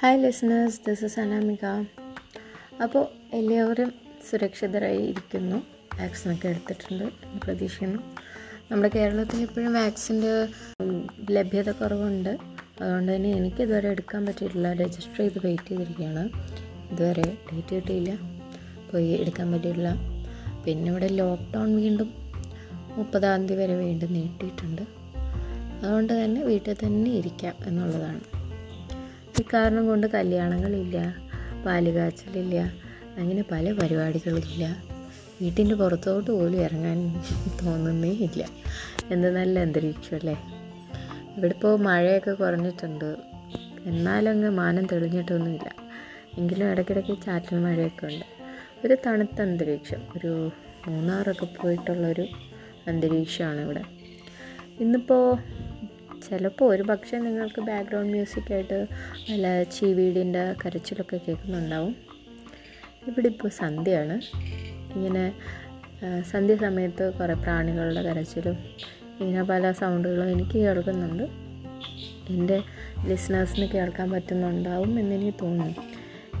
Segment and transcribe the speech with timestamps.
[0.00, 1.64] Hi listeners this is Anamika
[2.82, 3.92] അപ്പോൾ എല്ലാവരും
[4.30, 5.56] സുരക്ഷിതരായി ഇരിക്കുന്നു.
[6.00, 7.98] വാക്സിനൊക്കെ എടുത്തിട്ടുണ്ട് എന്ന് പ്രതീക്ഷിക്കുന്നു.
[8.70, 10.48] നമ്മുടെ കേരളത്തിൽ ഇപ്പോഴും വാക്സിന്റെ
[11.30, 12.38] ലഭ്യത കുറവുണ്ട്.
[12.82, 14.72] അതുകൊണ്ട് തന്നെ എനിക്ക് ഇതുവരെ എടുക്കാൻ പറ്റിയിട്ടില്ല.
[14.72, 16.24] രജിസ്റ്റർ ചെയ്ത് വെയിറ്റ് ചെയ്തിരിക്കുകയാണ്.
[16.92, 18.14] ഇതുവരെ ഡേറ്റ് കിട്ടിയില്ല.
[18.92, 19.92] പോയി എടുക്കാൻ പറ്റിയിട്ടില്ല.
[20.64, 22.27] പിന്നെ ഇവിടെ ലോക്ക്ഡൗൺ വീണ്ടും
[22.98, 24.82] മുപ്പതാം തീയതി വരെ വീണ്ടും നീട്ടിയിട്ടുണ്ട്.
[25.82, 28.20] അതുകൊണ്ട് തന്നെ വീട്ടിൽ തന്നെ ഇരിക്കാം എന്നുള്ളതാണ്.
[29.40, 31.14] ഇക്കാരണം കൊണ്ട് കല്യാണങ്ങളില്ല
[31.66, 32.72] പാലുകാച്ചലില്ല
[33.18, 34.82] അങ്ങനെ പല പരിപാടികളില്ല.
[35.42, 37.22] വീട്ടിന്റെ പുറത്തോട്ട് പോലും ഇറങ്ങാൻ
[37.66, 38.48] തോന്നുന്നേ ഇല്ല.
[39.10, 40.38] എന്ത് നല്ല അന്തരീക്ഷം അല്ലേ?
[41.36, 43.16] ഇവിടെ ഇപ്പോൾ മഴയൊക്കെ കുറഞ്ഞിട്ടുണ്ട്.
[43.84, 45.70] എന്നാലങ്ങ് മാനം തെളിഞ്ഞിട്ടൊന്നുമില്ല.
[46.38, 48.24] എങ്കിലും ഇടയ്ക്കിടയ്ക്ക് ചാറ്റൽ മഴയൊക്കെ ഉണ്ട്.
[48.84, 49.98] ഒരു തണുത്ത അന്തരീക്ഷം.
[50.16, 50.50] ഒരു
[50.88, 52.26] മൂന്നാറൊക്കെ പോയിട്ടുള്ളൊരു
[52.88, 53.82] അന്തരീക്ഷമാണ് ഇവിടെ.
[54.80, 55.36] ഇന്നിപ്പോൾ
[56.28, 58.86] ചിലപ്പോൾ ഒരു പക്ഷേ നിങ്ങൾക്ക് ബാക്ക്ഗ്രൗണ്ട് മ്യൂസിക്കായിട്ട്
[59.30, 61.96] നല്ല ചീവീടിന്റെ കരച്ചിലൊക്കെ കേൾക്കുന്നുണ്ടാവും.
[63.06, 64.20] ഇവിടെ ഇപ്പോൾ സന്ധ്യയാണ്.
[64.94, 65.32] ഇങ്ങനെ
[66.30, 68.56] സന്ധ്യ സമയത്ത് കുറേ പ്രാണികളുടെ കരച്ചിലും
[69.20, 71.22] ഇങ്ങനെ പല സൗണ്ടുകളും എനിക്ക് കേൾക്കുന്നുണ്ട്.
[72.32, 72.62] എന്റെ
[73.06, 75.82] ലിസ്ണേഴ്സിന് കേൾക്കാൻ പറ്റുന്നുണ്ടാവും എന്നെനിക്ക് തോന്നുന്നു.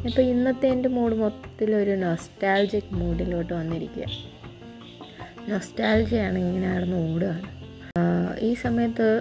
[0.06, 4.04] ഇപ്പോൾ ഇന്നത്തെ എന്റെ മൂഡ് മൊത്തത്തിൽ ഒരു നൊസ്റ്റാൾജിക് മൂഡിലോട്ട് വന്നിരിക്കുക
[5.48, 7.46] നൊസ്റ്റാൾജിയാണ് ഇങ്ങനെ നടന്ന് ഓടുകയാണ്
[8.40, 9.20] ഈ സമയത്ത്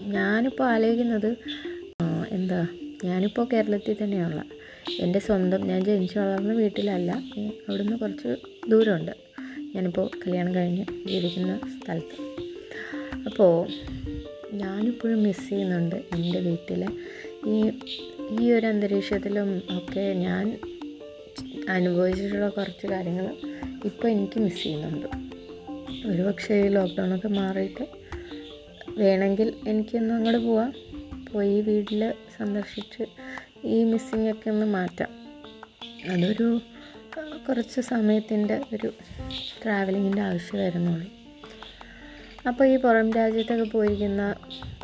[0.00, 1.36] ഞാനിപ്പോൾ ആലോചിക്കുന്നത്
[2.30, 2.66] എന്താ
[3.04, 4.44] ഞാനിപ്പോൾ കേരളത്തിൽ തന്നെയുള്ള
[5.00, 7.10] എന്റെ സ്വന്തം ഞാൻ ജനിച്ചു വളർന്ന വീട്ടിലല്ല
[7.68, 8.36] അവിടുന്ന് കുറച്ച്
[8.70, 9.12] ദൂരമുണ്ട്.
[9.74, 12.16] ഞാനിപ്പോൾ കല്യാണം കഴിഞ്ഞ് ജീവിക്കുന്ന സ്ഥലത്ത്.
[13.26, 13.68] അപ്പോൾ
[14.52, 16.88] ഞാനിപ്പോഴും മിസ് ചെയ്യുന്നുണ്ട് എന്റെ വീട്ടിലെ.
[17.46, 17.72] ഈ
[18.40, 20.58] ഈ ഒരു അന്തരീക്ഷത്തിലും ഒക്കെ ഞാൻ
[21.68, 23.26] അനുഭവിച്ചിട്ടുള്ള കുറച്ച് കാര്യങ്ങൾ
[23.84, 25.27] ഇപ്പോൾ എനിക്ക് മിസ് ചെയ്യുന്നുണ്ട്.
[26.06, 27.86] ഒരു പക്ഷേ ഈ ലോക്ക്ഡൗണൊക്കെ മാറിയിട്ട്
[28.98, 30.74] വേണമെങ്കിൽ എനിക്കൊന്നും അങ്ങോട്ട് പോവാം.
[31.32, 33.04] പോയി വീട്ടിൽ സന്ദർശിച്ച്
[33.66, 35.08] ഈ മിസ്സിങ് ഒക്കെ ഒന്ന് മാറ്റാം.
[36.10, 36.60] അതൊരു
[37.48, 38.92] കുറച്ച് സമയത്തിന്റെ ഒരു
[39.64, 41.06] ട്രാവലിങ്ങിന്റെ ആവശ്യം
[42.48, 44.34] അപ്പോൾ ഈ പുറം രാജ്യത്തൊക്കെ പോയിരിക്കുന്ന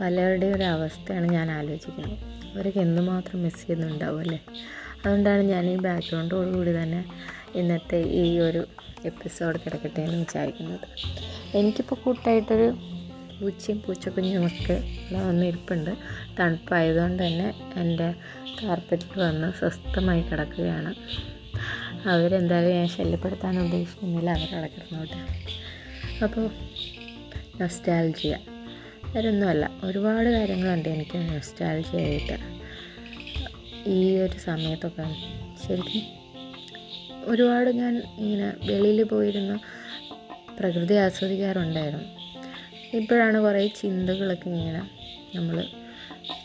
[0.01, 2.19] പലരുടെയും ഒരു അവസ്ഥയാണ് ഞാൻ ആലോചിക്കുന്നത്.
[2.55, 4.45] അവരൊക്കെ എന്തുമാത്രം മിസ് ചെയ്യുന്നുണ്ടാവും അല്ലേ?
[5.05, 7.05] അതുകൊണ്ടാണ് ഞാൻ ഈ ബാക്ക്ഗ്രൗണ്ടോടുകൂടി തന്നെ
[7.55, 8.67] ഇന്നത്തെ ഈ ഒരു
[9.05, 10.81] എപ്പിസോഡ് കിടക്കട്ടെ എന്ന് വിചാരിക്കുന്നത്.
[11.57, 12.75] എനിക്കിപ്പോൾ കൂട്ടായിട്ടൊരു
[13.41, 15.91] പൂച്ചയും പൂച്ചക്കുഞ്ഞുമൊക്കെ ഇവിടെ വന്ന് ഇരിപ്പുണ്ട്
[16.41, 18.15] തണുപ്പായതുകൊണ്ട് തന്നെ എന്റെ
[18.63, 20.95] കാർപ്പറ്റിൽ വന്ന് സ്വസ്ഥമായി കിടക്കുകയാണ്.
[22.09, 24.31] അവരെന്തായാലും ഞാൻ ശല്യപ്പെടുത്താൻ ഉദ്ദേശിക്കുന്നില്ല.
[24.31, 25.45] അവരവിടെ കിടന്നോട്ടെ.
[26.25, 26.51] അപ്പോൾ
[27.61, 28.39] നൊസ്റ്റാൾജിയ
[29.15, 32.65] വേറൊന്നുമല്ല ഒരുപാട് കാര്യങ്ങളുണ്ട് എനിക്ക് നൊസ്റ്റാൾജിയായിട്ട്
[33.91, 35.03] ഈ ഒരു സമയത്തൊക്കെ
[35.67, 36.24] ശരിക്കും
[37.25, 39.59] ഒരുപാട് ഞാൻ ഇങ്ങനെ വെളിയിൽ പോയിരുന്ന്
[40.59, 42.05] പ്രകൃതി ആസ്വദിക്കാറുണ്ടായിരുന്നു.
[42.97, 44.91] ഇപ്പോഴാണ് കുറേ ചിന്തകളൊക്കെ ഇങ്ങനെ
[45.35, 45.67] നമ്മൾ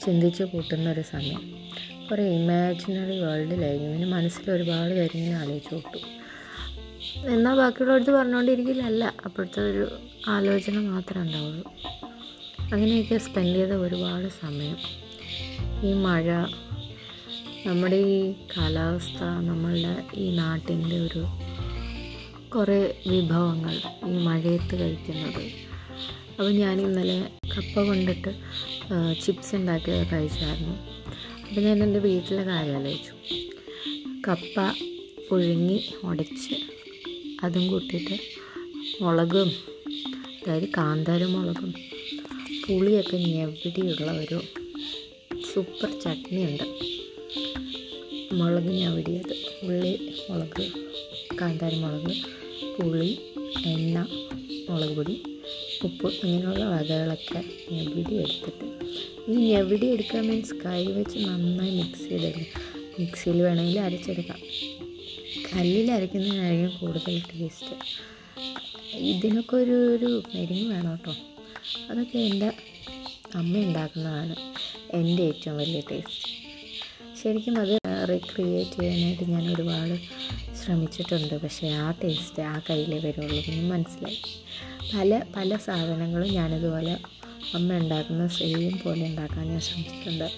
[0.05, 1.69] ചിന്തിച്ച് കൂട്ടുന്ന ഒരു സമയം.
[2.11, 6.19] കുറേ ഇമാജിനറി വേൾഡിലായിരിക്കും ഇങ്ങനെ മനസ്സിൽ ഒരുപാട് കാര്യങ്ങൾ ആലോചിച്ച് കൂട്ടും.
[7.31, 11.73] എന്നാൽ ബാക്കിയുള്ളവർക്ക് പറഞ്ഞുകൊണ്ടിരിക്കില്ലല്ല അപ്പോഴത്തെ ഒരു ആലോചന മാത്രമേ ഉണ്ടാവുള്ളൂ.
[12.73, 14.77] അങ്ങനെയൊക്കെ സ്പെൻഡ് ചെയ്ത ഒരുപാട് സമയം.
[15.89, 16.25] ഈ മഴ
[17.65, 21.23] നമ്മുടെ ഈ കാലാവസ്ഥ നമ്മളുടെ ഈ നാട്ടിന്റെ ഒരു
[22.49, 22.77] കുറേ
[23.07, 23.75] വിഭവങ്ങൾ
[24.09, 25.43] ഈ മഴയത്ത് കഴിക്കുന്നത്.
[26.31, 27.17] അപ്പോൾ ഞാൻ ഇന്നലെ
[27.55, 28.31] കപ്പ കൊണ്ടിട്ട്
[29.21, 30.75] ചിപ്സ് ഉണ്ടാക്കി കഴിച്ചായിരുന്നു.
[31.49, 33.13] അപ്പോൾ ഞാൻ എന്റെ വീട്ടിലെ കാര്യം ആലോചിച്ചു.
[34.27, 34.55] കപ്പ
[35.29, 36.55] പുഴുങ്ങി ഉടച്ച്
[37.43, 38.17] അതും കൂട്ടിയിട്ട്
[39.01, 39.51] മുളകും
[40.41, 41.73] അതായത് കാന്താരി മുളകും
[42.67, 44.41] പുളിയൊക്കെ ഞെവിടിയുള്ള ഒരു
[45.53, 46.59] സൂപ്പർ ചട്നി
[48.31, 50.65] ഉണ്ട് ഞാൻ ഞവിടിയത് ഉള്ളി മുളക്
[51.41, 52.13] കാന്താരി മുളക്
[52.77, 53.17] പുളി
[53.65, 54.07] എണ്ണ
[54.69, 55.15] മുളക് പൊടി
[55.83, 58.65] ഉപ്പ് ഇങ്ങനെയുള്ള വകകളൊക്കെ ഞെവിടി എടുത്തിട്ട്
[59.29, 62.61] ഈ ഞെവിടി എടുക്കാൻ മീൻസ് കൈ വെച്ച് നന്നായി മിക്സ് ചെയ്തെടുക്കും
[62.99, 64.39] മിക്സിയിൽ വേണമെങ്കിൽ അരച്ചെടുക്കാം.
[65.53, 67.75] കല്ലിൽ അരയ്ക്കുന്നതിനായിരിക്കും കൂടുതൽ ടേസ്റ്റ്
[68.97, 71.13] ഇതിനൊക്കെ ഒരു ഒരു മെരിങ് വേണം കേട്ടോ.
[71.89, 72.53] അതൊക്കെ എന്റെ
[73.35, 74.35] അമ്മ ഉണ്ടാക്കുന്നതാണ്
[74.93, 76.27] എന്റെ ഏറ്റവും വലിയ ടേസ്റ്റ്
[77.23, 77.78] ശരിക്കും അത്
[78.09, 79.99] റീക്രിയേറ്റ് ചെയ്യാനായിട്ട് ഞാൻ ഒരുപാട്
[80.55, 81.41] ശ്രമിച്ചിട്ടുണ്ട്.
[81.41, 84.21] പക്ഷേ ആ ടേസ്റ്റ് ആ കയ്യിലേ വരുള്ളൂ എന്ന് മനസ്സിലായി.
[84.95, 86.97] പല പല സാധനങ്ങളും ഞാനിതുപോലെ
[87.53, 90.31] അമ്മ ഉണ്ടാക്കുന്ന സെയിം പോലെ ഉണ്ടാക്കാൻ ഞാൻ ശ്രമിച്ചിട്ടുണ്ട്.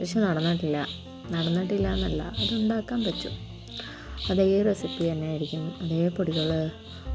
[0.00, 0.88] പക്ഷെ നടന്നിട്ടില്ല.
[1.30, 3.32] നടന്നിട്ടില്ല എന്നല്ല അതുണ്ടാക്കാൻ പറ്റും.
[4.30, 5.74] അതേ റെസിപ്പി തന്നെ ആയിരിക്കും.
[5.80, 6.66] അതേ പൊടികൾ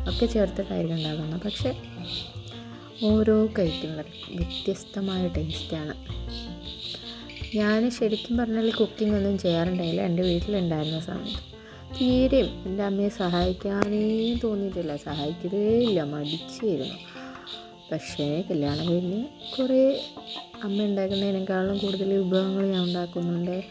[0.10, 1.42] ഒക്കെ ചേർത്തിട്ടായിരിക്കും ഉണ്ടാക്കുന്നത്.
[1.42, 1.82] പക്ഷേ
[3.04, 5.94] ഓരോ കഴിക്കുന്നത് വ്യത്യസ്തമായ ടേസ്റ്റാണ്.
[7.56, 10.02] ഞാൻ ശരിക്കും പറഞ്ഞാൽ കുക്കിംഗ് ഒന്നും ചെയ്യാറുണ്ടായില്ല.
[10.02, 11.50] എന്റെ വീട്ടിലുണ്ടായിരുന്ന സമയത്ത്.
[12.02, 14.96] തീരെയും എന്റെ അമ്മയെ സഹായിക്കാനേ തോന്നിയിട്ടില്ല.
[14.96, 16.04] സഹായിക്കതേ ഇല്ല.
[16.04, 16.94] മടിച്ചായിരുന്നു
[17.92, 19.26] പക്ഷേ കല്യാണം കഴിഞ്ഞ്
[19.60, 20.06] കുറേ
[20.64, 23.64] അമ്മ ഉണ്ടാക്കുന്നതിനേക്കാളും കൂടുതൽ വിഭവങ്ങൾ ഞാൻ ഉണ്ടാക്കുന്നുണ്ട്.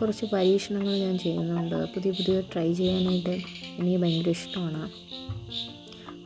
[0.00, 1.94] കുറച്ച് പരീക്ഷണങ്ങൾ ഞാൻ ചെയ്യുന്നുണ്ട്.
[1.94, 3.30] പുതിയ പുതിയ ട്രൈ ചെയ്യാനായിട്ട്
[3.78, 4.90] എനിക്ക് ഭയങ്കര ഇഷ്ടമാണ്.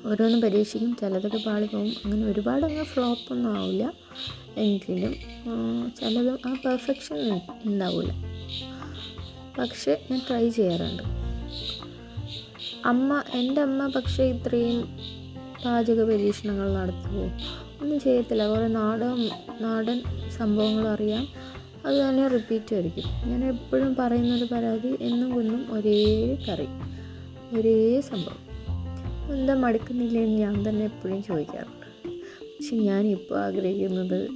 [0.05, 0.97] ഓരോന്ന് പരീക്ഷിക്കും.
[1.01, 3.93] ചിലതൊക്കെ പാളിപ്പോവും അങ്ങനെ ഒരുപാട് അങ്ങ് ഫ്ലോപ്പൊന്നും ആവില്ല.
[4.57, 5.15] എങ്കിലും
[6.01, 8.13] ചിലത് ആ പെർഫെക്ഷൻ ഉണ്ടാവില്ല
[9.59, 11.03] പക്ഷേ ഞാൻ ട്രൈ ചെയ്യാറുണ്ട്.
[12.87, 14.99] അമ്മ എന്റെ അമ്മ പക്ഷേ ഇത്രയും
[15.65, 17.25] പാചക പരീക്ഷണങ്ങൾ നടത്തുമോ
[17.83, 18.49] ഒന്നും ചെയ്യത്തില്ല.
[18.49, 19.31] കുറേ നാടൻ
[19.61, 20.03] നാടൻ
[20.39, 21.29] സംഭവങ്ങൾ അറിയാം.
[21.87, 23.05] അത് തന്നെ റിപ്പീറ്റ് ആയിരിക്കും.
[23.31, 26.67] ഞാൻ എപ്പോഴും പറയുന്നൊരു പരാതി എന്നും കുന്നും ഒരേ കറി.
[27.59, 28.44] ഒരേ സംഭവം.
[29.33, 31.87] എന്താ മടുക്കുന്നില്ലെന്ന് ഞാൻ തന്നെ എപ്പോഴും ചോദിക്കാറുണ്ട്.
[32.41, 32.77] പക്ഷെ
[33.11, 34.29] ഇപ്പോൾ ആഗ്രഹിക്കുന്നത്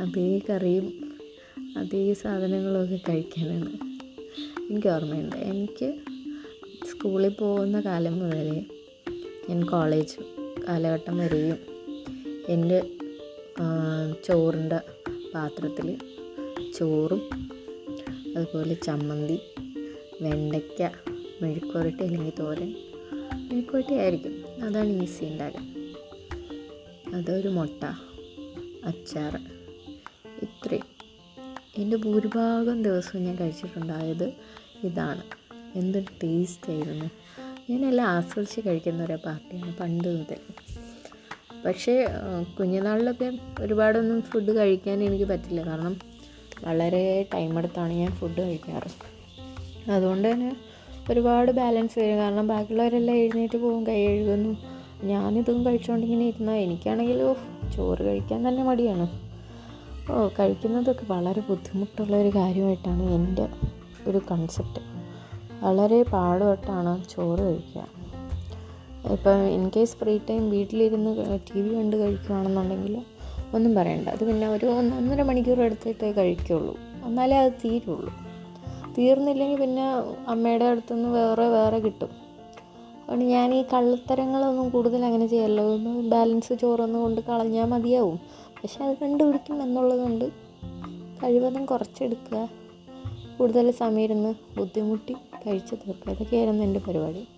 [0.00, 1.16] അതേ കറിയും
[1.78, 3.72] അതേ സാധനങ്ങളൊക്കെ കഴിക്കാനാണ്.
[4.70, 5.36] എനിക്ക് ഓർമ്മയുണ്ട്.
[5.36, 5.94] എനിക്ക്
[6.90, 8.64] സ്കൂളിൽ പോകുന്ന കാലം മുതലേ
[9.50, 10.16] ഞാൻ കോളേജ്
[10.68, 11.58] കാലഘട്ടം വരെയും
[12.48, 12.90] എന്റെ
[14.24, 14.80] ചോറിന്റെ
[15.34, 15.96] പാത്രത്തിൽ
[16.78, 17.22] ചോറും
[18.36, 19.40] അതുപോലെ ചമ്മന്തി
[20.20, 20.90] വെണ്ടയ്ക്ക
[21.42, 22.74] മെഴുക്കുരട്ടി അല്ലെങ്കിൽ തോരൻ
[23.36, 25.62] മെഴുക്കുരട്ടി ആയിരിക്കും അതാണ് ഈസി ഉണ്ടാകുക
[27.14, 27.84] അതൊരു മുട്ട
[28.84, 29.36] അച്ചാർ
[30.42, 30.84] ഇത്രയും.
[31.76, 34.32] എന്റെ ഭൂരിഭാഗം ദിവസവും ഞാൻ കഴിച്ചിട്ടുണ്ടായത്
[34.84, 35.22] ഇതാണ്.
[35.74, 37.10] എന്തൊരു ടേസ്റ്റ് ആയിരുന്നു.
[37.70, 40.36] ഞാനെല്ലാം ആസ്വദിച്ച് കഴിക്കുന്ന ഒരു പാർട്ടിയാണ് പണ്ട് മുതൽ.
[41.66, 42.06] പക്ഷേ
[42.60, 45.66] കുഞ്ഞുനാളിലൊക്കെ ഒരുപാടൊന്നും ഫുഡ് കഴിക്കാൻ എനിക്ക് പറ്റില്ല.
[45.66, 46.00] കാരണം
[46.64, 48.90] വളരെ ടൈം എടുത്താണ് ഞാൻ ഫുഡ് കഴിക്കാറ്.
[49.90, 50.56] അതുകൊണ്ട് തന്നെ
[51.10, 52.16] ഒരുപാട് ബാലൻസ് വരും.
[52.16, 54.56] കാരണം ബാക്കിയുള്ളവരെല്ലാം എഴുന്നേറ്റ് പോകും കൈ കഴുകുന്നു.
[55.04, 57.34] ഞാനിതും കഴിച്ചുകൊണ്ടിങ്ങനെ ഇരുന്നാൽ എനിക്കാണെങ്കിൽ
[57.76, 59.06] ചോറ് കഴിക്കാൻ തന്നെ മടിയാണ്.
[60.12, 63.48] ഓ കഴിക്കുന്നതൊക്കെ വളരെ ബുദ്ധിമുട്ടുള്ള ഒരു കാര്യമായിട്ടാണ് എന്റെ
[64.06, 64.82] ഒരു കൺസെപ്റ്റ്
[65.64, 67.86] വളരെ പാടുപെട്ടാണ് ചോറ് കഴിക്കുക.
[69.12, 73.02] ഇപ്പം ഇൻ കേസ് ഫ്രീ ടൈം വീട്ടിലിരുന്ന് ടി വി കണ്ട് കഴിക്കുകയാണെന്നുണ്ടെങ്കിൽ
[73.54, 74.08] ഒന്നും പറയണ്ട.
[74.08, 76.76] അത് പിന്നെ ഒരു ഒന്നൊന്നര മണിക്കൂർ എടുത്തിട്ടേ കഴിക്കുള്ളൂ.
[77.04, 78.25] എന്നാലേ അത് തീരുള്ളൂ.
[78.98, 79.92] തീർന്നില്ലെങ്കിൽ പിന്നെ
[80.28, 82.08] അമ്മയുടെ അടുത്തുനിന്ന് വേറെ വേറെ കിട്ടും.
[83.02, 85.74] അതുകൊണ്ട് ഞാൻ ഈ കള്ളത്തരങ്ങളൊന്നും കൂടുതൽ അങ്ങനെ ചെയ്യല്ലോ.
[85.74, 88.16] ഒന്ന് ബാലൻസ് ചോറൊന്നും കൊണ്ട് കളഞ്ഞാൽ മതിയാവും.
[88.62, 90.24] പക്ഷെ അത് കണ്ടുപിടിക്കും എന്നുള്ളതുകൊണ്ട്
[91.24, 92.48] കഴിവതും കുറച്ചെടുക്കുക.
[93.38, 96.12] കൂടുതൽ സമയം ഇരുന്ന് ബുദ്ധിമുട്ടി കഴിച്ച് തീർക്കുക.
[96.12, 97.28] ഇതൊക്കെയായിരുന്നു എന്റെ പരിപാടി.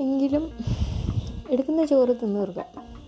[0.00, 0.50] എങ്കിലും
[1.50, 2.64] എടുക്കുന്ന ചോറ് തിന്ന് തീർക്കുക.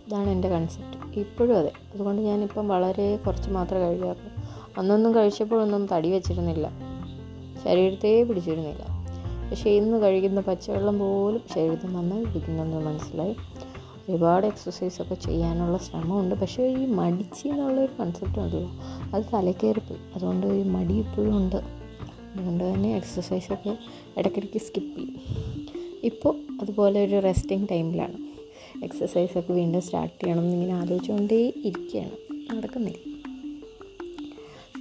[0.06, 1.72] ഇതാണ് എന്റെ കൺസെപ്റ്റ് ഇപ്പോഴും അതെ.
[1.94, 4.32] അതുകൊണ്ട് ഞാനിപ്പം വളരെ കുറച്ച് മാത്രമേ കഴിക്കാറുള്ളൂ.
[4.78, 6.83] അന്നൊന്നും കഴിച്ചപ്പോഴൊന്നും തടി വെച്ചിരുന്നില്ല.
[7.64, 8.94] ശരീരത്തെ പിടിച്ചിരുന്നില്ല.
[9.50, 13.36] പക്ഷേ ഇന്ന് കഴിക്കുന്ന പച്ചവെള്ളം പോലും ശരീരത്തിൽ നന്നായി പിടിക്കുന്നുണ്ടെന്ന് മനസ്സിലായി.
[14.08, 16.34] ഒരുപാട് എക്സസൈസൊക്കെ ചെയ്യാനുള്ള ശ്രമമുണ്ട്.
[16.34, 18.70] പക്ഷേ ഈ മടിച്ച് എന്നുള്ളൊരു കൺസെപ്റ്റ് ഉണ്ടല്ലോ
[19.14, 20.00] അത് തലക്കേറിപ്പോയി.
[20.14, 21.56] അതുകൊണ്ട് ഈ മടി ഇപ്പോഴും ഉണ്ട്.
[21.56, 23.76] അതുകൊണ്ട് തന്നെ എക്സസൈസൊക്കെ
[24.18, 25.20] ഇടയ്ക്കിടയ്ക്ക് സ്കിപ്പ് ചെയ്യും.
[26.04, 28.34] ഇപ്പോൾ അതുപോലെ ഒരു റെസ്റ്റിംഗ് ടൈമിലാണ്
[28.84, 33.14] എക്സസൈസൊക്കെ വീണ്ടും സ്റ്റാർട്ട് ചെയ്യണം എന്നിങ്ങനെ ആലോചിച്ചുകൊണ്ടേ ഇരിക്കുകയാണ് നടക്കുന്നില്ല.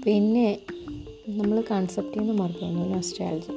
[0.06, 0.60] പിന്നെ
[1.28, 3.52] നമ്മൾ കൺസെപ്റ്റിൽ നിന്ന് മറക്കുന്നു നൊസ്റ്റാൾജി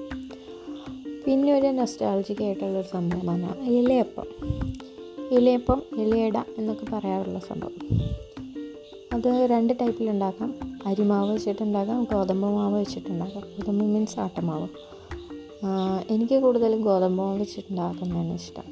[1.26, 4.26] പിന്നെ ഒരു നൊസ്റ്റാൾജിക് ആയിട്ടുള്ളൊരു സംഭവമാണ് ഇലയപ്പം.
[5.30, 7.74] ഇലയപ്പം ഇലയട എന്നൊക്കെ പറയാറുള്ള സംഭവം.
[9.12, 13.42] അത് രണ്ട് ടൈപ്പിലുണ്ടാക്കാം അരിമാവ് വെച്ചിട്ടുണ്ടാക്കാം ഗോതമ്പ് മാവ് വെച്ചിട്ടുണ്ടാക്കാം.
[13.42, 14.68] ഗോതമ്പ് മീൻസ് ആട്ടമാവ്.
[16.10, 18.64] എനിക്ക് കൂടുതലും ഗോതമ്പ് മാവ് വെച്ചിട്ടുണ്ടാക്കുന്നതാണ് ഇഷ്ടം.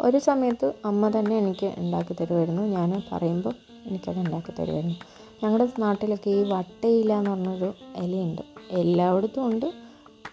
[0.00, 3.54] ഒരു സമയത്ത് അമ്മ തന്നെ എനിക്ക് ഉണ്ടാക്കി തരുമായിരുന്നു ഞാൻ പറയുമ്പോൾ
[3.86, 4.96] എനിക്കത് ഉണ്ടാക്കി തരുമായിരുന്നു
[5.42, 9.66] ഞങ്ങളുടെ നാട്ടിലൊക്കെ ഈ വട്ടയില എന്ന് പറഞ്ഞൊരു ഇലയുണ്ട് എല്ലായിടത്തും ഉണ്ട്.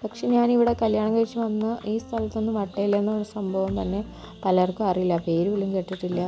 [0.03, 4.01] പക്ഷെ ഞാനിവിടെ കല്യാണം കഴിച്ച് വന്ന് ഈ സ്ഥലത്തൊന്നും വട്ടയില എന്നൊരു സംഭവം തന്നെ
[4.45, 5.17] പലർക്കും അറിയില്ല.
[5.17, 6.21] പേര് പോലും കേട്ടിട്ടില്ല.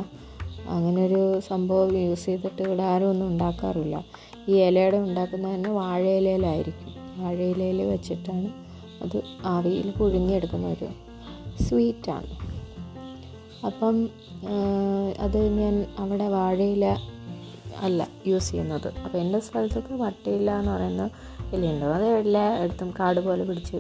[0.68, 4.06] അങ്ങനെ ഒരു സംഭവം യൂസ് ചെയ്തിട്ട് ഇവിടെ ആരും ഒന്നും ഉണ്ടാക്കാറില്ല.
[4.50, 6.90] ഈ ഇലയുടെ ഉണ്ടാക്കുന്നത് തന്നെ വാഴയിലയിലായിരിക്കും.
[7.18, 8.50] വാഴയിലയിൽ വെച്ചിട്ടാണ്
[9.04, 10.90] അത് ആവിയിൽ പുഴുങ്ങിയെടുക്കുന്ന ഒരു
[11.64, 12.32] സ്വീറ്റാണ്.
[13.66, 14.10] അപ്പം
[15.20, 16.86] അത് ഞാൻ അവിടെ വാഴയില
[17.86, 18.88] അല്ല യൂസ് ചെയ്യുന്നത്.
[19.04, 21.04] അപ്പോൾ എന്റെ സ്ഥലത്തൊക്കെ വട്ടയില്ല എന്ന് പറയുന്ന
[21.56, 21.86] ഇലയുണ്ട്.
[21.86, 23.78] അത് എല്ലായിടത്തും കാട് പോലെ പിടിച്ച്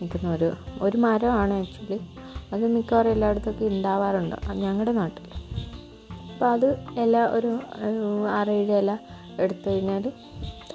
[0.00, 0.48] നിൽക്കുന്ന ഒരു
[0.86, 1.98] ഒരു മരമാണ് ആക്ച്വലി
[2.52, 4.36] അത് മിക്കവാറും എല്ലായിടത്തൊക്കെ ഉണ്ടാവാറുണ്ട്.
[4.64, 5.26] ഞങ്ങളുടെ നാട്ടിൽ.
[6.32, 6.68] അപ്പോൾ അത്
[7.04, 7.50] ഇല ഒരു
[8.38, 8.92] ആറേഴ് ഇല
[9.42, 10.04] എടുത്തു കഴിഞ്ഞാൽ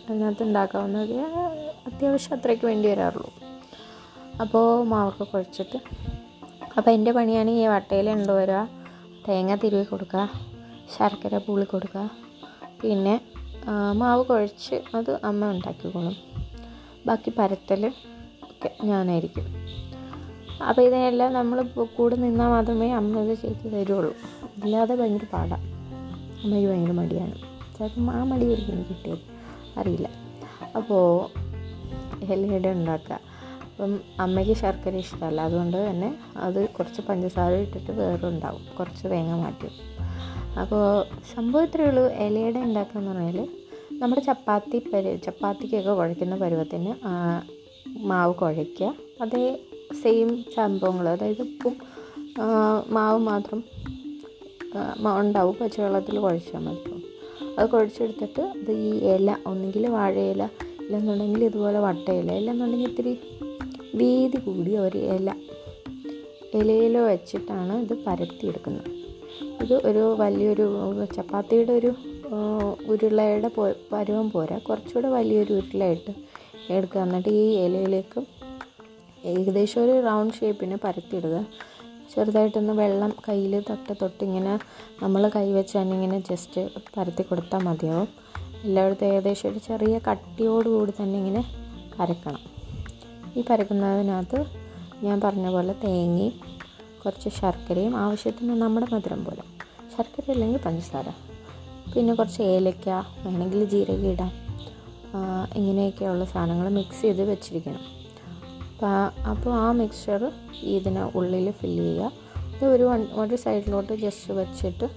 [0.10, 1.16] അതിനകത്ത് ഉണ്ടാക്കാവുന്നത്
[1.88, 3.32] അത്യാവശ്യം അത്രയ്ക്ക് വേണ്ടി വരാറുള്ളൂ.
[4.44, 5.80] അപ്പോൾ മാവൊക്കെ കുഴച്ചിട്ട്
[6.78, 8.62] അപ്പോൾ എന്റെ പണിയാണ് ഈ വട്ടയിൽ കൊണ്ടുവരിക
[9.28, 10.24] തേങ്ങ തിരുവി കൊടുക്കുക
[10.96, 12.04] ശർക്കര പൂളി കൊടുക്കുക
[12.82, 13.22] പിന്നെ
[13.92, 16.16] മാവ് കുഴച്ച് അത് അമ്മ ഉണ്ടാക്കിക്കോളും.
[17.06, 17.88] ബാക്കി പരത്തൽ
[18.44, 19.46] ഒക്കെ ഞാനായിരിക്കും.
[20.70, 21.62] അപ്പോൾ ഇതിനെല്ലാം നമ്മൾ
[21.98, 24.14] കൂടെ നിന്നാൽ മാത്രമേ അമ്മ ഇത് ചെയ്ത് തരുള്ളൂ.
[24.64, 25.66] ഇല്ലാതെ ഭയങ്കര പാടാണ്
[26.44, 27.36] അമ്മയ്ക്ക് ഭയങ്കര മടിയാണ്.
[27.78, 29.24] ചിലപ്പം ആ മടിയായിരിക്കും കിട്ടിയത്.
[29.80, 30.10] അറിയില്ല.
[30.76, 31.30] അപ്പോൾ
[32.24, 33.20] എല്ലാം ഉണ്ടാക്കുക.
[33.64, 35.42] അപ്പം അമ്മയ്ക്ക് ശർക്കര ഇഷ്ടമല്ല.
[35.42, 39.70] അതുകൊണ്ട് തന്നെ അത് കുറച്ച് പഞ്ചസാര ഇട്ടിട്ട് വേറെ ഉണ്ടാവും കുറച്ച് തേങ്ങ മാറ്റി.
[40.62, 40.84] അപ്പോൾ
[41.36, 43.48] സംഭവം ഇത്രയേ ഉള്ളൂ ഇലയുടെ ഉണ്ടാക്കുക എന്ന് പറഞ്ഞാൽ
[44.02, 46.92] നമ്മുടെ ചപ്പാത്തി പരു ചപ്പാത്തിക്കൊക്കെ കുഴയ്ക്കുന്ന പരുവത്തിന്
[48.12, 48.90] മാവ് കുഴയ്ക്കുക.
[49.22, 49.44] അതേ
[50.02, 51.76] സെയിം സംഭവങ്ങൾ അതായത് ഉപ്പും
[52.98, 53.60] മാവ് മാത്രം
[55.22, 56.96] ഉണ്ടാവും പച്ചവെള്ളത്തിൽ കുഴച്ചാൽ മതി.
[57.58, 60.44] അത് കുഴച്ചെടുത്തിട്ട് അത് ഈ ഇല ഒന്നുകിൽ വാഴയില
[60.82, 63.14] ഇല്ലെന്നുണ്ടെങ്കിൽ ഇതുപോലെ വട്ടയില ഇല്ലെന്നുണ്ടെങ്കിൽ ഇത്തിരി
[64.00, 65.30] വീതി കൂടിയ ഒരു ഇല
[66.60, 68.92] ഇലയിലോ വെച്ചിട്ടാണ് ഇത് പരത്തിയെടുക്കുന്നത്.
[69.64, 70.66] ഇത് ഒരു വലിയൊരു
[71.16, 71.92] ചപ്പാത്തിയുടെ ഒരു
[72.92, 73.50] ഉരുളയുടെ
[73.92, 74.58] പരുവം പോരാ.
[74.58, 76.12] കുറച്ചുകൂടെ വലിയൊരു ഉരുളയിട്ട്
[76.74, 77.02] എടുക്കുക.
[77.02, 78.20] എന്നിട്ട് ഈ ഇലയിലേക്ക്
[79.26, 81.46] ഏകദേശം ഒരു റൗണ്ട് ഷേപ്പിന് പരത്തിയിടുക.
[82.14, 84.54] ചെറുതായിട്ടൊന്ന് വെള്ളം കയ്യിൽ തൊട്ട് തൊട്ടിങ്ങനെ
[85.04, 86.62] നമ്മൾ കൈ വെച്ച് തന്നെ ഇങ്ങനെ ജസ്റ്റ്
[86.98, 88.10] പരത്തി കൊടുത്താൽ മതിയാവും.
[88.64, 91.44] എല്ലായിടത്തും ഏകദേശം ഒരു ചെറിയ കട്ടിയോടുകൂടി തന്നെ ഇങ്ങനെ
[92.00, 92.40] പരക്കണം.
[93.38, 94.40] ഈ പരക്കുന്നതിനകത്ത്
[95.06, 96.55] ഞാൻ പറഞ്ഞ പോലെ തേങ്ങയും
[97.06, 99.44] കുറച്ച് ശർക്കരയും ആവശ്യത്തിന് നമ്മുടെ മധുരം പോലെ.
[99.98, 101.10] ശർക്കര അല്ലെങ്കിൽ പഞ്ചസാര.
[101.96, 104.32] പിന്നെ കുറച്ച് ഏലക്ക വേണമെങ്കിൽ ജീരകം ഇടാം.
[105.56, 107.80] ഇങ്ങനെയൊക്കെയുള്ള സാധനങ്ങൾ മിക്സ് ചെയ്ത് വെച്ചിരിക്കണം.
[108.72, 110.32] അപ്പോൾ അപ്പോൾ ആ മിക്സ്ചർ
[110.62, 112.12] ഇതിന് ഉള്ളിൽ ഫില്ല് ചെയ്യുക.
[112.56, 112.84] ഇത് ഒരു
[113.14, 114.90] ഒരു സൈഡിലോട്ട് ജസ്റ്റ് വെച്ചിട്ട്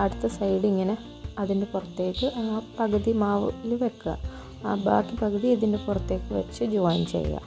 [0.00, 0.98] അടുത്ത സൈഡ് ഇങ്ങനെ
[1.38, 4.18] അതിന്റെ പുറത്തേക്ക് ആ പകുതി മാവിൽ വെക്കുക.
[4.66, 7.40] ആ ബാക്കി പകുതി ഇതിന്റെ പുറത്തേക്ക് വെച്ച് ജോയിൻ ചെയ്യുക.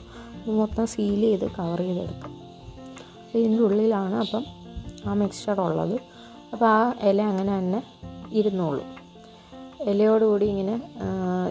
[0.48, 2.35] മൊത്തം സീൽ ചെയ്ത് കവർ ചെയ്തെടുക്കുക.
[3.38, 4.44] ഇതിന്റെ ഉള്ളിലാണ് അപ്പം
[5.06, 5.96] ആ മിക്സ്ചർ ഉള്ളത്.
[6.52, 7.80] അപ്പോൾ ആ ഇല അങ്ങനെ തന്നെ
[8.32, 8.88] ഇരുന്നോളും.
[9.90, 10.76] ഇലയോടുകൂടി ഇങ്ങനെ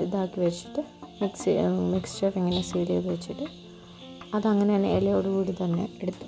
[0.04, 0.82] ഇതാക്കി വെച്ചിട്ട്
[1.22, 1.50] മിക്സ്
[1.94, 3.46] മിക്സ്ചർ ഇങ്ങനെ സീൽ ചെയ്ത് വെച്ചിട്ട്
[4.36, 6.28] അതങ്ങനെ തന്നെ ഇലയോടുകൂടി തന്നെ എടുത്തു.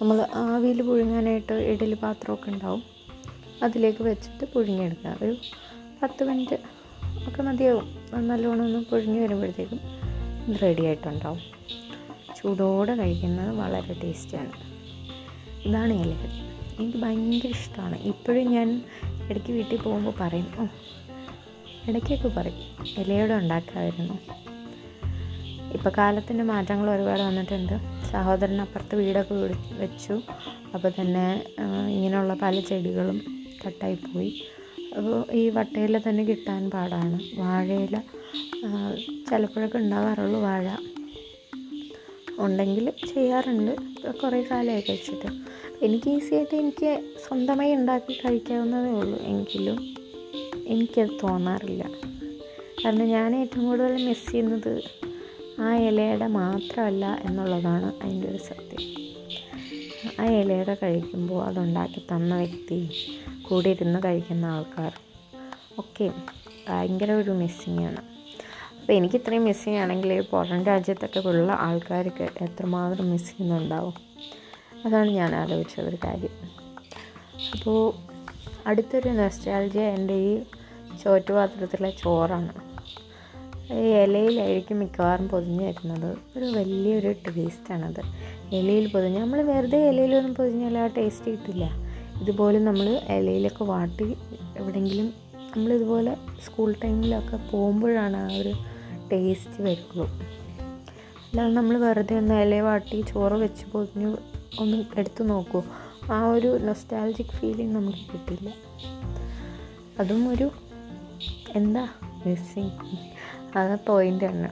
[0.00, 2.82] നമ്മൾ ആവിയിൽ പുഴുങ്ങാനായിട്ട് ഇഡലി പാത്രമൊക്കെ ഉണ്ടാവും.
[3.62, 5.16] അതിലേക്ക് വെച്ചിട്ട് പുഴുങ്ങിയെടുക്കുക.
[5.22, 5.34] ഒരു
[6.02, 6.58] പത്ത് മിനിറ്റ്
[7.28, 7.88] ഒക്കെ മതിയാവും.
[8.28, 9.80] നല്ലോണം ഒന്ന് പുഴുങ്ങി വരുമ്പോഴത്തേക്കും
[10.62, 11.42] റെഡി ആയിട്ടുണ്ടാവും.
[12.36, 14.52] ചൂടോടെ കഴിക്കുന്നത് വളരെ ടേസ്റ്റിയാണ്
[15.66, 16.30] ഇതാണ് ഇലകൾ
[16.78, 17.96] എനിക്ക് ഭയങ്കര ഇഷ്ടമാണ്.
[18.12, 18.68] ഇപ്പോഴും ഞാൻ
[19.28, 20.64] ഇടയ്ക്ക് വീട്ടിൽ പോകുമ്പോൾ പറയും ഓ
[21.88, 22.62] ഇടയ്ക്കൊക്കെ പറയും
[23.02, 24.16] ഇലയോടെ ഉണ്ടാക്കാമായിരുന്നു
[25.76, 27.76] ഇപ്പോൾ കാലത്തിന്റെ മാറ്റങ്ങൾ ഒരുപാട് വന്നിട്ടുണ്ട്.
[28.10, 29.34] സഹോദരൻ അപ്പുറത്ത് വീടൊക്കെ
[29.82, 30.14] വെച്ചു.
[30.74, 31.24] അപ്പോൾ തന്നെ
[31.94, 33.18] ഇങ്ങനെയുള്ള പല ചെടികളും
[33.62, 34.32] കട്ടായിപ്പോയി
[34.96, 37.18] അപ്പോൾ ഈ വട്ടയില തന്നെ കിട്ടാൻ പാടാണ്.
[37.40, 37.96] വാഴയില
[39.28, 40.66] ചിലപ്പോഴൊക്കെ ഉണ്ടാകാറുള്ളൂ വാഴ.
[42.44, 43.76] ഉണ്ടെങ്കിൽ ചെയ്യാറുണ്ട്.
[44.10, 45.28] കുറേ കാലമായി കഴിച്ചിട്ട്
[45.84, 49.18] എനിക്ക് ഈസിയായിട്ട് എനിക്ക് സ്വന്തമായി ഉണ്ടാക്കി കഴിക്കാവുന്നതേ ഉള്ളൂ.
[49.18, 49.94] എങ്കിലും
[50.66, 51.82] എനിക്കത് തോന്നാറില്ല.
[52.84, 54.82] കാരണം ഞാൻ ഏറ്റവും കൂടുതൽ മിസ് ചെയ്യുന്നത്
[55.60, 58.84] ആ ഇലയുടെ മാത്രമല്ല എന്നുള്ളതാണ് അതിന്റെ ഒരു സത്യം.
[60.20, 62.90] ആ ഇലയുടെ കഴിക്കുമ്പോൾ അതുണ്ടാക്കി തന്ന വ്യക്തി
[63.42, 64.92] കൂടെ ഇരുന്ന് കഴിക്കുന്ന ആൾക്കാർ
[65.78, 66.12] ഒക്കെ
[66.68, 68.11] ഭയങ്കര ഒരു മിസ്സിങ് ആണ്.
[68.92, 73.94] അപ്പോൾ എനിക്ക് ഇത്രയും മിസ്സിങ് ആണെങ്കിൽ പുറം രാജ്യത്തൊക്കെ ഉള്ള ആൾക്കാർക്ക് എത്രമാത്രം മിസ് ചെയ്യുന്നുണ്ടാവും?
[74.84, 76.34] അതാണ് ഞാൻ ആലോചിച്ച ഒരു കാര്യം.
[77.54, 77.78] അപ്പോൾ
[78.66, 80.32] അടുത്തൊരു നെസ്റ്റാൾജിയ എന്റെ ഈ
[81.02, 82.52] ചോറ്റുപാത്രത്തിലെ ചോറാണ്.
[83.74, 88.02] ഈ ഇലയിലായിരിക്കും മിക്കവാറും പൊതിഞ്ഞ് വരുന്നത് ഒരു വലിയൊരു ടേസ്റ്റാണത്
[88.52, 91.64] ഇലയിൽ പൊതിഞ്ഞ് നമ്മൾ വെറുതെ ഇലയിലൊന്നും പൊതിഞ്ഞാൽ ആ ടേസ്റ്റ് കിട്ടില്ല.
[92.22, 94.16] ഇതുപോലെ നമ്മൾ ഇലയിലൊക്കെ വാട്ടി
[94.60, 95.12] എവിടെയെങ്കിലും
[95.54, 98.71] നമ്മളിതുപോലെ സ്കൂൾ ടൈമിലൊക്കെ പോകുമ്പോഴാണ് ആ ഒരു
[99.12, 100.06] ടേസ്റ്റ് വരുള്ളൂ
[101.24, 104.16] അല്ലാതെ നമ്മൾ വെറുതെ ഒന്ന് ഇല വാട്ടി ചോറ് വെച്ച് പൊതിഞ്ഞ്
[104.60, 105.62] ഒന്ന് എടുത്തു നോക്കൂ.
[106.12, 108.52] ആ ഒരു നൊസ്റ്റാലജിക് ഫീലിംഗ് നമുക്ക് കിട്ടില്ല.
[110.00, 110.50] അതും ഒരു
[111.56, 111.88] എന്താ?
[112.26, 112.70] മിസ്സിങ്
[113.56, 114.50] അത് പോയിന്റാണ്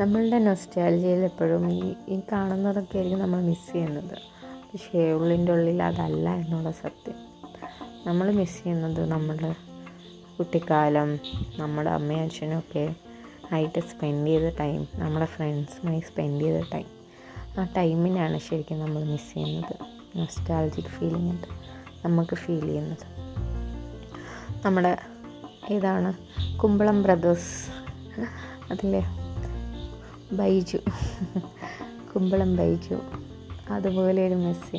[0.00, 4.16] നമ്മളുടെ നൊസ്റ്റാലജിയിൽ എപ്പോഴും ഈ ഈ കാണുന്നതൊക്കെ ആയിരിക്കും നമ്മൾ മിസ് ചെയ്യുന്നത്.
[4.72, 7.18] പക്ഷേ ഉള്ളിന്റെ ഉള്ളിൽ അതല്ല എന്നുള്ള സത്യം.
[8.06, 9.52] നമ്മൾ മിസ് ചെയ്യുന്നത് നമ്മുടെ
[10.38, 11.18] കുട്ടിക്കാലം
[11.58, 12.94] നമ്മുടെ അമ്മയും അച്ഛനും ഒക്കെ
[13.52, 16.84] ആയിട്ട് സ്പെൻഡ് ചെയ്ത ടൈം നമ്മുടെ ഫ്രണ്ട്സുമായി സ്പെൻഡ് ചെയ്ത ടൈം
[17.60, 19.76] ആ ടൈമിനാണ് ശരിക്കും നമ്മൾ മിസ് ചെയ്യുന്നത്.
[20.16, 21.46] നൊസ്റ്റാൾജിക് ഫീലിംഗ് ഉണ്ട്
[22.04, 23.06] നമുക്ക് ഫീൽ ചെയ്യുന്നത്.
[24.66, 24.98] നമ്മുടെ
[25.70, 26.14] ഇതാണ്
[26.58, 27.70] കുമ്പളം ബ്രദേഴ്സ്
[28.70, 29.02] അതിലെ
[30.32, 30.78] ബൈജു.
[32.14, 33.00] കുമ്പളം ബൈജു.
[33.70, 34.76] അതുപോലെ ഒരു മെസ്സി.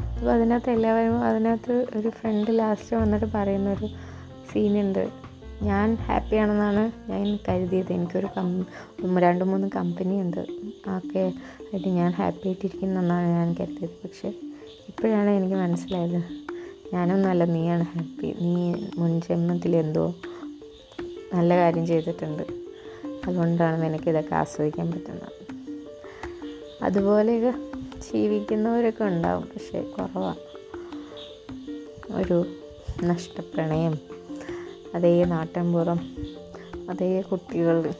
[0.00, 3.86] അപ്പോൾ അതിനകത്ത് എല്ലാവരും അതിനകത്ത് ഒരു ഫ്രണ്ട് ലാസ്റ്റ് വന്നിട്ട് പറയുന്നൊരു
[4.52, 5.27] സീനുണ്ട്
[5.62, 7.92] ഞാൻ ഹാപ്പിയാണെന്നാണ് ഞാൻ കരുതിയത്.
[7.92, 8.66] എനിക്കൊരു കം
[9.18, 10.40] രണ്ട് മൂന്ന് കമ്പനി ഉണ്ട്.
[10.96, 13.90] ഒക്കെ ആയിട്ട് ഞാൻ ഹാപ്പി ആയിട്ടിരിക്കുന്നെന്നാണ് ഞാൻ കരുതിയത്.
[13.90, 14.28] പക്ഷേ
[14.88, 16.22] ഇപ്പോഴാണ് എനിക്ക് മനസ്സിലായത്.
[16.94, 20.14] ഞാനൊന്നുമല്ല നീയാണ് ഹാപ്പി നീ മുൻ ജന്മത്തിൽ എന്തോ
[21.34, 22.42] നല്ല കാര്യം ചെയ്തിട്ടുണ്ട്.
[23.28, 25.32] അതുകൊണ്ടാണ് എനിക്ക് ഇതൊക്കെ ആസ്വദിക്കാൻ പറ്റുന്നത്.
[26.82, 27.50] അതുപോലെ
[28.12, 29.42] ജീവിക്കുന്നവരൊക്കെ ഉണ്ടാവും.
[29.42, 30.36] പക്ഷേ കുറവാണ്
[32.12, 32.46] ഒരു
[33.04, 34.07] നഷ്ടപ്രണയം.
[34.94, 36.16] അതേ നാട്ടിൻപുറം
[36.90, 37.94] അതേ കുട്ടികൾ.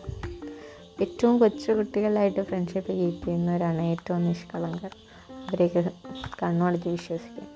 [1.01, 4.91] ഏറ്റവും കൊച്ചു കുട്ടികളായിട്ട് ഫ്രണ്ട്ഷിപ്പ് കീപ്പ് ചെയ്യുന്നവരാണ് ഏറ്റവും നിഷ്കളങ്കർ.
[5.31, 5.91] അവരെയൊക്കെ
[6.43, 7.47] കണ്ണുടച്ച് വിശ്വസിക്കാം.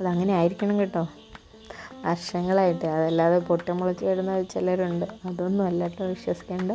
[0.00, 1.08] അതങ്ങനെ ആയിരിക്കണം കേട്ടോ.
[2.04, 2.84] വർഷങ്ങളായിട്ട്.
[2.84, 5.06] അതല്ലാതെ പൊട്ടമുളച്ച് വരുന്ന ചിലരുണ്ട്.
[5.24, 6.72] അതൊന്നും അല്ല കേട്ടോ വിശ്വസിക്കേണ്ട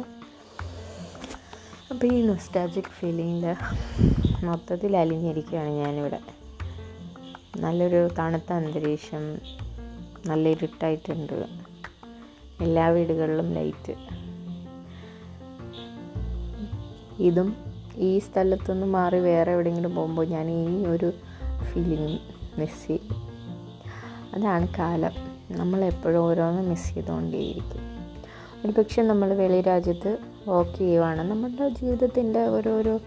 [1.89, 3.55] അപ്പോൾ ഈ നൊസ്റ്റാജിക് ഫീലിങ്ങിൽ
[4.45, 6.19] മൊത്തത്തിൽ അലിഞ്ഞിരിക്കുകയാണ് ഞാനിവിടെ.
[7.57, 9.39] നല്ലൊരു തണുത്ത അന്തരീക്ഷം
[10.25, 11.45] നല്ല ഇരുട്ടായിട്ടുണ്ട്.
[12.61, 13.95] എല്ലാ വീടുകളിലും ലൈറ്റ്.
[17.19, 17.55] ഇതും
[17.95, 21.11] ഈ സ്ഥലത്തുനിന്ന് മാറി വേറെ എവിടെയെങ്കിലും പോകുമ്പോൾ ഞാൻ ഈ ഒരു
[21.63, 22.19] ഫീലിംഗ്
[22.59, 23.29] മിസ് ചെയ്യും.
[24.33, 25.11] അതാണ് കാലം.
[25.51, 27.89] നമ്മളെപ്പോഴും ഓരോന്ന് മിസ് ചെയ്തുകൊണ്ടേയിരിക്കും.
[28.65, 31.21] ഒരു പക്ഷേ നമ്മൾ വെളി രാജ്യത്ത് വർക്ക് ചെയ്യുവാണ്.
[31.31, 32.97] നമ്മളുടെ ജീവിതത്തിന്റെ ഓരോരോ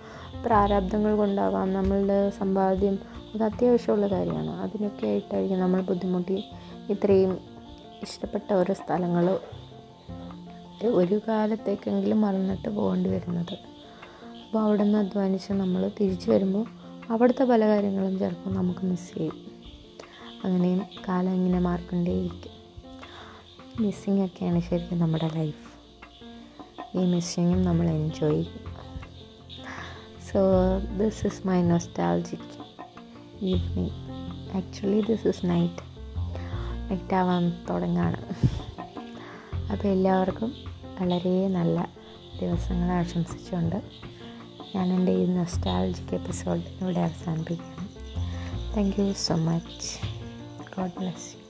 [0.46, 2.98] പ്രാരാബ്ദങ്ങൾ കൊണ്ടാവാം നമ്മളുടെ സമ്പാദ്യം.
[3.34, 4.50] അത് അത്യാവശ്യമുള്ള കാര്യമാണ്.
[4.50, 6.44] അതിനൊക്കെ ആയിട്ടായിരിക്കും നമ്മൾ ബുദ്ധിമുട്ടി
[6.90, 7.38] ഇത്രയും
[8.02, 9.40] ഇഷ്ടപ്പെട്ട ഓരോ സ്ഥലങ്ങൾ
[10.86, 13.52] ഒരു കാലത്തേക്കെങ്കിലും മറന്നിട്ട് പോകേണ്ടി വരുന്നത്.
[14.46, 16.66] അപ്പോൾ അവിടെ നിന്ന് അധ്വാനിച്ച് നമ്മൾ തിരിച്ചു വരുമ്പോൾ
[17.10, 19.52] അവിടുത്തെ പല കാര്യങ്ങളും ചിലപ്പോൾ നമുക്ക് മിസ് ചെയ്യും.
[20.44, 22.52] അങ്ങനെയും കാലം ഇങ്ങനെ മാറിക്കൊണ്ടേയിരിക്കും.
[23.82, 25.72] മിസ്സിങ് ഒക്കെയാണ് ശരിക്കും നമ്മുടെ ലൈഫ്
[26.98, 28.72] ഈ മിസ്സിങ്ങും നമ്മൾ എൻജോയ് ചെയ്യും.
[30.32, 30.40] So
[30.98, 32.64] this is my nostalgic
[33.40, 33.90] evening
[34.56, 35.91] actually this is night
[36.92, 38.18] night ആവാൻ തുടങ്ങാണ്.
[39.72, 40.50] അപ്പോൾ എല്ലാവർക്കും
[41.00, 41.88] വളരെ നല്ല
[42.40, 43.78] ദിവസങ്ങൾ ആശംസിച്ചുകൊണ്ട്
[44.74, 47.88] ഞാൻ എന്റെ ഈ നൊസ്റ്റാൾജിക് എപ്പിസോഡ് ഇവിടെ അവസാനിപ്പിക്കുകയാണ്
[48.76, 49.88] thank you so much
[50.76, 51.41] God bless you